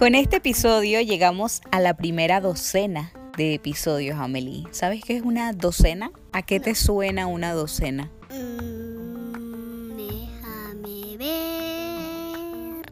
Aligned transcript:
Con 0.00 0.14
este 0.14 0.36
episodio 0.36 1.02
llegamos 1.02 1.60
a 1.70 1.78
la 1.78 1.92
primera 1.92 2.40
docena 2.40 3.12
de 3.36 3.52
episodios, 3.52 4.18
Amelie. 4.18 4.64
¿Sabes 4.70 5.04
qué 5.04 5.18
es 5.18 5.22
una 5.22 5.52
docena? 5.52 6.10
¿A 6.32 6.40
qué 6.40 6.58
te 6.58 6.74
suena 6.74 7.26
una 7.26 7.52
docena? 7.52 8.10
Mm, 8.30 9.94
déjame 9.98 11.18
ver. 11.18 12.86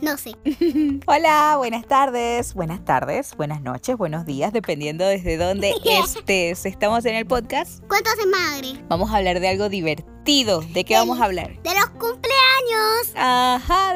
No 0.00 0.16
sé. 0.16 0.36
Hola, 1.08 1.56
buenas 1.58 1.84
tardes, 1.88 2.54
buenas 2.54 2.84
tardes, 2.84 3.34
buenas 3.36 3.60
noches, 3.60 3.96
buenos 3.96 4.24
días, 4.24 4.52
dependiendo 4.52 5.04
desde 5.08 5.36
dónde 5.36 5.74
estés. 6.04 6.64
Estamos 6.64 7.04
en 7.06 7.16
el 7.16 7.26
podcast. 7.26 7.82
¿Cuántos 7.88 8.16
de 8.16 8.26
madre? 8.26 8.84
Vamos 8.88 9.10
a 9.10 9.16
hablar 9.16 9.40
de 9.40 9.48
algo 9.48 9.68
divertido. 9.68 10.60
¿De 10.60 10.84
qué 10.84 10.94
vamos 10.94 11.20
a 11.20 11.24
hablar? 11.24 11.60
De 11.64 11.74
los 11.74 11.90
cumpleaños. 11.90 12.59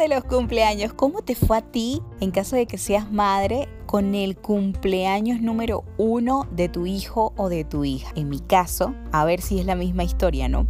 De 0.05 0.15
los 0.15 0.25
cumpleaños. 0.25 0.93
¿Cómo 0.93 1.23
te 1.23 1.35
fue 1.35 1.57
a 1.57 1.63
ti 1.63 2.03
en 2.21 2.31
caso 2.31 2.57
de 2.57 2.67
que 2.67 2.77
seas 2.77 3.11
madre 3.11 3.69
con 3.87 4.15
el 4.15 4.37
cumpleaños 4.37 5.41
número 5.41 5.83
uno 5.97 6.47
de 6.51 6.69
tu 6.69 6.85
hijo 6.85 7.33
o 7.39 7.49
de 7.49 7.65
tu 7.65 7.87
hija? 7.87 8.13
En 8.15 8.29
mi 8.29 8.41
caso, 8.41 8.95
a 9.13 9.25
ver 9.25 9.41
si 9.41 9.61
es 9.61 9.65
la 9.65 9.77
misma 9.77 10.05
historia, 10.05 10.47
¿no? 10.47 10.67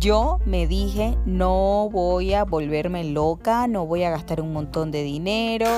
Yo 0.00 0.40
me 0.44 0.66
dije, 0.66 1.16
no 1.24 1.88
voy 1.92 2.34
a 2.34 2.42
volverme 2.42 3.04
loca, 3.04 3.68
no 3.68 3.86
voy 3.86 4.02
a 4.02 4.10
gastar 4.10 4.40
un 4.40 4.52
montón 4.52 4.90
de 4.90 5.04
dinero. 5.04 5.68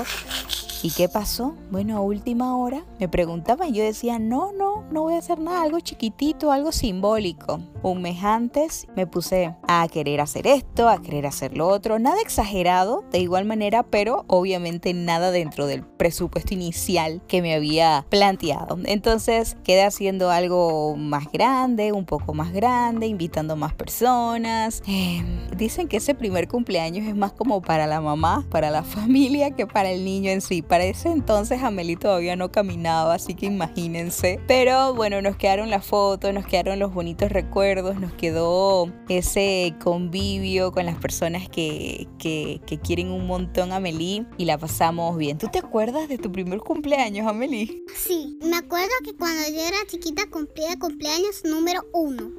¿Y 0.83 0.91
qué 0.91 1.11
pasó? 1.11 1.55
Bueno, 1.70 1.98
a 1.98 2.01
última 2.01 2.57
hora 2.57 2.84
me 2.98 3.07
preguntaba 3.07 3.69
y 3.69 3.73
yo 3.73 3.83
decía, 3.83 4.19
no, 4.19 4.52
no, 4.52 4.84
no 4.91 5.02
voy 5.02 5.15
a 5.15 5.19
hacer 5.19 5.38
nada, 5.38 5.62
algo 5.62 5.79
chiquitito, 5.80 6.52
algo 6.52 6.73
simbólico. 6.73 7.61
Un 7.83 8.01
mes 8.01 8.25
antes 8.25 8.87
me 8.97 9.07
puse 9.07 9.55
a 9.69 9.88
querer 9.88 10.23
hacer 10.23 10.47
esto, 10.47 10.88
a 10.88 11.02
querer 11.02 11.27
hacer 11.27 11.55
lo 11.57 11.69
otro, 11.69 11.98
nada 11.98 12.21
exagerado 12.23 13.05
de 13.11 13.19
igual 13.19 13.45
manera, 13.45 13.83
pero 13.83 14.24
obviamente 14.27 14.95
nada 14.95 15.30
dentro 15.30 15.66
del 15.66 15.85
presupuesto 15.85 16.54
inicial 16.54 17.21
que 17.29 17.43
me 17.43 17.54
había 17.54 18.07
planteado. 18.09 18.79
Entonces 18.85 19.59
quedé 19.65 19.82
haciendo 19.82 20.30
algo 20.30 20.97
más 20.97 21.30
grande, 21.30 21.93
un 21.93 22.07
poco 22.07 22.32
más 22.32 22.52
grande, 22.52 23.07
invitando 23.07 23.54
más 23.54 23.74
personas. 23.74 24.82
Eh, 24.87 25.23
dicen 25.59 25.88
que 25.88 25.99
ese 25.99 26.15
primer 26.15 26.49
cumpleaños 26.49 27.07
es 27.07 27.15
más 27.15 27.32
como 27.32 27.60
para 27.60 27.87
la 27.87 28.01
mamá, 28.01 28.47
para 28.51 28.71
la 28.71 28.82
familia, 28.85 29.51
que 29.51 29.66
para 29.66 29.91
el 29.91 30.07
niño 30.07 30.30
en 30.30 30.41
sí. 30.41 30.63
Para 30.71 30.85
ese 30.85 31.09
entonces 31.09 31.63
Amelie 31.65 31.96
todavía 31.96 32.37
no 32.37 32.52
caminaba, 32.52 33.15
así 33.15 33.35
que 33.35 33.46
imagínense. 33.46 34.38
Pero 34.46 34.95
bueno, 34.95 35.21
nos 35.21 35.35
quedaron 35.37 35.68
las 35.68 35.85
fotos, 35.85 36.32
nos 36.32 36.46
quedaron 36.46 36.79
los 36.79 36.95
bonitos 36.95 37.32
recuerdos, 37.32 37.99
nos 37.99 38.13
quedó 38.13 38.88
ese 39.09 39.74
convivio 39.82 40.71
con 40.71 40.87
las 40.87 40.96
personas 40.96 41.48
que, 41.48 42.07
que, 42.21 42.60
que 42.68 42.79
quieren 42.79 43.10
un 43.10 43.26
montón 43.26 43.73
a 43.73 43.76
Amelie 43.76 44.26
y 44.38 44.45
la 44.45 44.59
pasamos 44.59 45.16
bien. 45.18 45.38
¿Tú 45.38 45.48
te 45.48 45.59
acuerdas 45.59 46.09
de 46.09 46.18
tu 46.18 46.30
primer 46.30 46.60
cumpleaños, 46.60 47.26
Amelie? 47.26 47.82
Sí, 47.93 48.38
me 48.41 48.57
acuerdo 48.57 48.93
que 49.04 49.16
cuando 49.16 49.43
yo 49.48 49.63
era 49.63 49.79
chiquita 49.88 50.23
cumplía 50.30 50.79
cumpleaños 50.79 51.43
número 51.43 51.85
uno. 51.93 52.30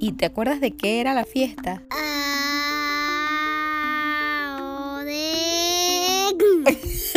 ¿Y 0.00 0.12
te 0.12 0.24
acuerdas 0.24 0.62
de 0.62 0.70
qué 0.70 1.02
era 1.02 1.12
la 1.12 1.26
fiesta? 1.26 1.82
Ah, 1.90 2.14
de... 5.04 6.34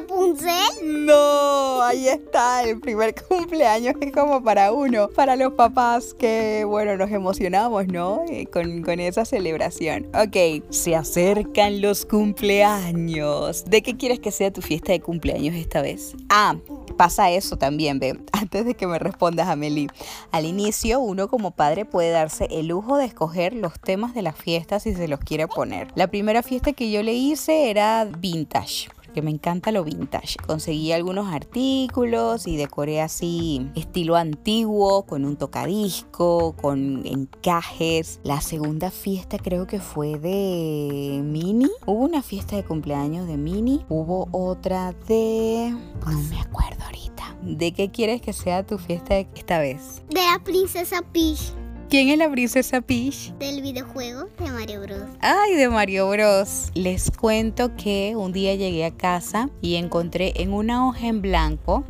Rapunzel. 0.00 1.06
No, 1.06 1.82
ahí 1.82 2.08
está, 2.08 2.62
el 2.64 2.80
primer 2.80 3.14
cumpleaños 3.28 3.94
es 4.00 4.12
como 4.12 4.42
para 4.42 4.72
uno, 4.72 5.08
para 5.08 5.36
los 5.36 5.52
papás 5.52 6.14
que, 6.14 6.64
bueno, 6.64 6.96
nos 6.96 7.10
emocionamos, 7.10 7.86
¿no? 7.88 8.22
Con, 8.52 8.82
con 8.82 9.00
esa 9.00 9.24
celebración. 9.24 10.08
Ok, 10.14 10.64
se 10.70 10.96
acercan 10.96 11.80
los 11.80 12.06
cumpleaños. 12.06 13.64
¿De 13.66 13.82
qué 13.82 13.96
quieres 13.96 14.20
que 14.20 14.30
sea 14.30 14.52
tu 14.52 14.62
fiesta 14.62 14.92
de 14.92 15.00
cumpleaños 15.00 15.54
esta 15.54 15.82
vez? 15.82 16.14
Ah, 16.28 16.56
pasa 16.96 17.30
eso 17.30 17.56
también, 17.56 17.98
ve. 17.98 18.18
Antes 18.32 18.64
de 18.64 18.74
que 18.74 18.86
me 18.86 18.98
respondas, 18.98 19.48
Amelie. 19.48 19.88
Al 20.32 20.46
inicio, 20.46 21.00
uno 21.00 21.28
como 21.28 21.50
padre 21.50 21.84
puede 21.84 22.10
darse 22.10 22.46
el 22.50 22.68
lujo 22.68 22.96
de 22.96 23.04
escoger 23.04 23.52
los 23.52 23.78
temas 23.80 24.14
de 24.14 24.22
la 24.22 24.32
fiesta 24.32 24.80
si 24.80 24.94
se 24.94 25.08
los 25.08 25.20
quiere 25.20 25.46
poner. 25.46 25.88
La 25.94 26.08
primera 26.08 26.42
fiesta 26.42 26.72
que 26.72 26.90
yo 26.90 27.02
le 27.02 27.12
hice 27.12 27.70
era 27.70 28.04
vintage 28.04 28.88
que 29.10 29.22
me 29.22 29.30
encanta 29.30 29.72
lo 29.72 29.84
vintage. 29.84 30.36
Conseguí 30.46 30.92
algunos 30.92 31.32
artículos 31.32 32.46
y 32.46 32.56
decoré 32.56 33.00
así 33.00 33.68
estilo 33.74 34.16
antiguo, 34.16 35.04
con 35.04 35.24
un 35.24 35.36
tocadisco, 35.36 36.54
con 36.60 37.06
encajes. 37.06 38.20
La 38.24 38.40
segunda 38.40 38.90
fiesta 38.90 39.38
creo 39.38 39.66
que 39.66 39.80
fue 39.80 40.18
de 40.18 41.20
Mini. 41.24 41.70
Hubo 41.86 42.04
una 42.04 42.22
fiesta 42.22 42.56
de 42.56 42.64
cumpleaños 42.64 43.26
de 43.26 43.36
Mini. 43.36 43.84
Hubo 43.88 44.28
otra 44.32 44.92
de... 45.08 45.74
No 46.06 46.20
me 46.28 46.40
acuerdo 46.40 46.84
ahorita. 46.84 47.36
¿De 47.42 47.72
qué 47.72 47.90
quieres 47.90 48.20
que 48.20 48.32
sea 48.32 48.66
tu 48.66 48.78
fiesta 48.78 49.18
esta 49.18 49.58
vez? 49.58 50.02
De 50.08 50.20
la 50.20 50.42
princesa 50.42 51.02
Peach. 51.12 51.59
¿Quién 51.90 52.08
es 52.08 52.18
la 52.18 52.30
princesa 52.30 52.80
Peach? 52.80 53.32
Del 53.40 53.62
videojuego 53.62 54.26
de 54.38 54.48
Mario 54.52 54.80
Bros. 54.82 55.02
Ay, 55.18 55.56
de 55.56 55.68
Mario 55.68 56.08
Bros. 56.08 56.70
Les 56.74 57.10
cuento 57.10 57.74
que 57.74 58.14
un 58.14 58.30
día 58.30 58.54
llegué 58.54 58.84
a 58.84 58.92
casa 58.92 59.50
y 59.60 59.74
encontré 59.74 60.34
en 60.36 60.52
una 60.52 60.86
hoja 60.86 61.08
en 61.08 61.20
blanco 61.20 61.82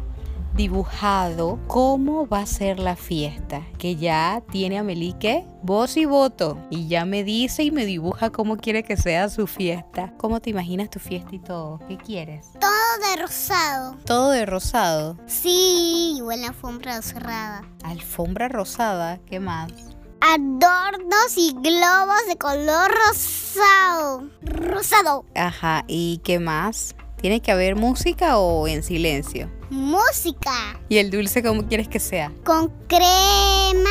dibujado 0.56 1.59
cómo 1.66 2.27
va 2.27 2.41
a 2.41 2.47
ser 2.47 2.78
la 2.78 2.97
fiesta, 2.97 3.61
que 3.77 3.97
ya 3.97 4.43
tiene 4.50 4.78
a 4.78 4.83
Melique 4.83 5.44
voz 5.62 5.99
y 5.99 6.06
voto 6.06 6.56
y 6.71 6.88
ya 6.88 7.05
me 7.05 7.22
dice 7.22 7.62
y 7.62 7.71
me 7.71 7.84
dibuja 7.84 8.31
cómo 8.31 8.56
quiere 8.56 8.82
que 8.82 8.97
sea 8.97 9.28
su 9.28 9.47
fiesta. 9.47 10.15
¿Cómo 10.17 10.41
te 10.41 10.49
imaginas 10.49 10.88
tu 10.88 10.99
fiesta 10.99 11.34
y 11.34 11.41
todo? 11.41 11.78
¿Qué 11.87 11.99
quieres? 11.99 12.53
Todo 12.59 12.71
de 12.99 13.23
rosado. 13.23 13.97
Todo 14.05 14.31
de 14.31 14.47
rosado. 14.47 15.17
Sí, 15.27 16.15
igual 16.17 16.43
la 16.43 16.49
alfombra 16.49 17.01
cerrada. 17.03 17.62
Alfombra 17.84 18.49
rosada, 18.49 19.19
¿qué 19.27 19.41
más? 19.41 19.73
Adornos 20.21 21.37
y 21.37 21.53
globos 21.53 22.27
de 22.29 22.37
color 22.37 22.91
rosado. 23.09 24.29
Rosado. 24.43 25.25
Ajá, 25.34 25.84
¿y 25.87 26.21
qué 26.25 26.39
más? 26.39 26.95
¿Tiene 27.21 27.41
que 27.41 27.53
haber 27.53 27.77
música 27.77 28.39
o 28.39 28.67
en 28.67 28.83
silencio? 28.83 29.50
Música. 29.71 30.81
¿Y 30.89 30.99
el 30.99 31.11
dulce 31.11 31.43
cómo 31.43 31.67
quieres 31.67 31.89
que 31.89 32.00
sea? 32.00 32.33
Con 32.45 32.69
crema 32.87 33.91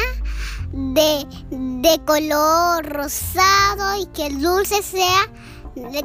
de, 0.71 1.25
de 1.49 2.01
color 2.05 2.85
rosado 2.85 4.01
y 4.01 4.05
que 4.07 4.27
el 4.27 4.41
dulce 4.41 4.83
sea 4.83 5.25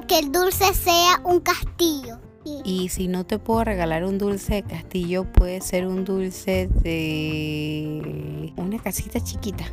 que 0.06 0.18
el 0.18 0.32
dulce 0.32 0.72
sea 0.74 1.20
un 1.24 1.40
castillo. 1.40 2.20
Y 2.44 2.88
si 2.90 3.08
no 3.08 3.24
te 3.24 3.38
puedo 3.38 3.64
regalar 3.64 4.04
un 4.04 4.18
dulce 4.18 4.54
de 4.54 4.62
castillo, 4.62 5.24
puede 5.24 5.60
ser 5.60 5.86
un 5.86 6.04
dulce 6.04 6.68
de 6.82 8.52
una 8.56 8.82
casita 8.82 9.20
chiquita. 9.20 9.64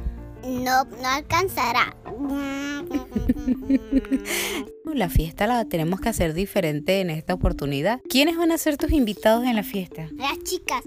No, 0.43 0.85
no 0.85 1.07
alcanzará. 1.07 1.95
La 4.93 5.09
fiesta 5.09 5.47
la 5.47 5.65
tenemos 5.65 6.01
que 6.01 6.09
hacer 6.09 6.33
diferente 6.33 6.99
en 6.99 7.09
esta 7.09 7.33
oportunidad. 7.33 8.01
¿Quiénes 8.09 8.37
van 8.37 8.51
a 8.51 8.57
ser 8.57 8.77
tus 8.77 8.91
invitados 8.91 9.45
en 9.45 9.55
la 9.55 9.63
fiesta? 9.63 10.09
Las 10.13 10.37
chicas 10.43 10.81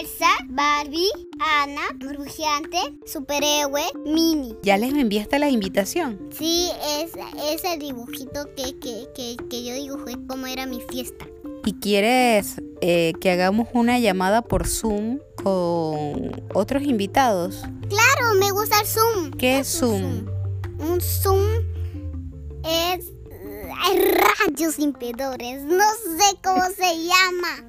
Elsa, 0.00 0.28
Barbie, 0.48 1.10
Ana, 1.40 1.82
Brujiante, 1.96 2.78
Superhéroe, 3.06 3.82
Mini. 4.06 4.54
¿Ya 4.62 4.78
les 4.78 4.92
enviaste 4.94 5.38
la 5.38 5.50
invitación? 5.50 6.18
Sí, 6.36 6.70
es, 7.00 7.12
es 7.52 7.64
el 7.64 7.80
dibujito 7.80 8.46
que, 8.56 8.78
que, 8.78 9.08
que, 9.14 9.36
que 9.48 9.64
yo 9.64 9.74
dibujé 9.74 10.14
como 10.26 10.46
era 10.46 10.66
mi 10.66 10.80
fiesta. 10.88 11.26
¿Y 11.64 11.74
quieres 11.74 12.60
eh, 12.80 13.12
que 13.20 13.30
hagamos 13.30 13.68
una 13.74 13.98
llamada 13.98 14.42
por 14.42 14.66
Zoom 14.66 15.18
con 15.42 16.44
otros 16.54 16.82
invitados? 16.84 17.62
Claro, 17.88 18.34
me 18.38 18.50
gusta 18.50 18.80
el 18.80 18.86
Zoom. 18.86 19.30
¿Qué 19.32 19.58
es 19.58 19.68
Zoom? 19.68 20.26
Un 20.78 21.00
Zoom 21.00 21.44
es 22.64 23.10
rayos 23.80 24.78
impedores. 24.78 25.62
No 25.62 25.84
sé 26.18 26.36
cómo 26.42 26.62
se 26.76 27.04
llama. 27.04 27.64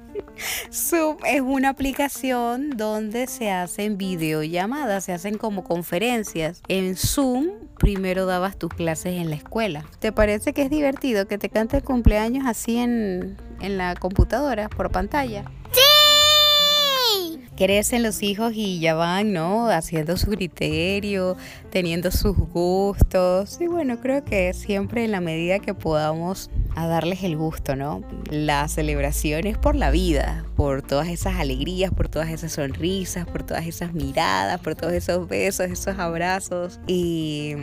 Zoom 0.70 1.16
es 1.24 1.40
una 1.40 1.70
aplicación 1.70 2.70
donde 2.70 3.26
se 3.26 3.50
hacen 3.50 3.96
videollamadas, 3.96 5.04
se 5.04 5.12
hacen 5.12 5.38
como 5.38 5.64
conferencias. 5.64 6.62
En 6.68 6.96
Zoom 6.96 7.50
primero 7.78 8.26
dabas 8.26 8.58
tus 8.58 8.70
clases 8.70 9.14
en 9.14 9.30
la 9.30 9.36
escuela. 9.36 9.84
¿Te 9.98 10.12
parece 10.12 10.52
que 10.52 10.62
es 10.62 10.70
divertido 10.70 11.26
que 11.26 11.38
te 11.38 11.48
cante 11.48 11.78
el 11.78 11.82
cumpleaños 11.82 12.46
así 12.46 12.78
en, 12.78 13.36
en 13.60 13.78
la 13.78 13.96
computadora, 13.96 14.68
por 14.68 14.90
pantalla? 14.90 15.44
Crecen 17.62 18.02
los 18.02 18.24
hijos 18.24 18.54
y 18.56 18.80
ya 18.80 18.94
van, 18.94 19.32
¿no? 19.32 19.68
Haciendo 19.68 20.16
su 20.16 20.26
criterio, 20.26 21.36
teniendo 21.70 22.10
sus 22.10 22.36
gustos. 22.36 23.58
Y 23.60 23.68
bueno, 23.68 24.00
creo 24.00 24.24
que 24.24 24.52
siempre 24.52 25.04
en 25.04 25.12
la 25.12 25.20
medida 25.20 25.60
que 25.60 25.72
podamos 25.72 26.50
a 26.74 26.88
darles 26.88 27.22
el 27.22 27.36
gusto, 27.36 27.76
¿no? 27.76 28.02
La 28.30 28.66
celebración 28.66 29.46
es 29.46 29.58
por 29.58 29.76
la 29.76 29.92
vida, 29.92 30.44
por 30.56 30.82
todas 30.82 31.06
esas 31.06 31.36
alegrías, 31.36 31.94
por 31.94 32.08
todas 32.08 32.30
esas 32.30 32.50
sonrisas, 32.50 33.26
por 33.26 33.44
todas 33.44 33.64
esas 33.64 33.94
miradas, 33.94 34.60
por 34.60 34.74
todos 34.74 34.92
esos 34.92 35.28
besos, 35.28 35.70
esos 35.70 35.96
abrazos. 36.00 36.80
Y, 36.88 37.54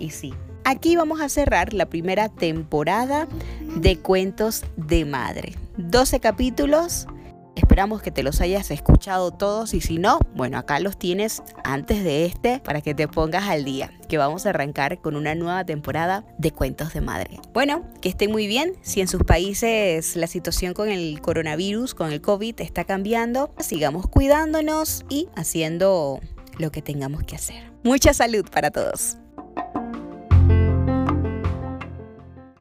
y 0.00 0.10
sí, 0.10 0.34
aquí 0.64 0.96
vamos 0.96 1.20
a 1.20 1.28
cerrar 1.28 1.74
la 1.74 1.86
primera 1.86 2.28
temporada 2.28 3.28
de 3.76 3.96
Cuentos 3.98 4.64
de 4.76 5.04
Madre. 5.04 5.54
12 5.76 6.18
capítulos 6.18 7.06
Esperamos 7.54 8.02
que 8.02 8.10
te 8.10 8.22
los 8.22 8.40
hayas 8.40 8.70
escuchado 8.70 9.30
todos 9.30 9.74
y 9.74 9.80
si 9.80 9.98
no, 9.98 10.18
bueno, 10.34 10.58
acá 10.58 10.80
los 10.80 10.98
tienes 10.98 11.42
antes 11.64 12.02
de 12.02 12.26
este 12.26 12.60
para 12.60 12.80
que 12.80 12.94
te 12.94 13.08
pongas 13.08 13.44
al 13.44 13.64
día, 13.64 13.92
que 14.08 14.18
vamos 14.18 14.46
a 14.46 14.50
arrancar 14.50 15.00
con 15.00 15.16
una 15.16 15.34
nueva 15.34 15.64
temporada 15.64 16.24
de 16.38 16.50
Cuentos 16.50 16.92
de 16.92 17.00
Madre. 17.00 17.40
Bueno, 17.52 17.84
que 18.00 18.08
estén 18.08 18.30
muy 18.30 18.46
bien. 18.46 18.74
Si 18.82 19.00
en 19.00 19.08
sus 19.08 19.22
países 19.22 20.16
la 20.16 20.26
situación 20.26 20.74
con 20.74 20.88
el 20.88 21.20
coronavirus, 21.20 21.94
con 21.94 22.12
el 22.12 22.20
COVID 22.20 22.60
está 22.60 22.84
cambiando, 22.84 23.54
sigamos 23.58 24.06
cuidándonos 24.06 25.04
y 25.08 25.28
haciendo 25.36 26.20
lo 26.58 26.70
que 26.70 26.82
tengamos 26.82 27.22
que 27.24 27.36
hacer. 27.36 27.72
Mucha 27.84 28.14
salud 28.14 28.44
para 28.50 28.70
todos. 28.70 29.18